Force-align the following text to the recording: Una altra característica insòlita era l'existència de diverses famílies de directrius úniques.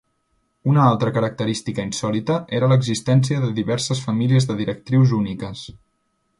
Una 0.71 0.85
altra 0.93 1.11
característica 1.17 1.85
insòlita 1.89 2.39
era 2.61 2.71
l'existència 2.73 3.45
de 3.45 3.53
diverses 3.61 4.03
famílies 4.09 4.51
de 4.53 4.59
directrius 4.65 5.15
úniques. 5.23 5.67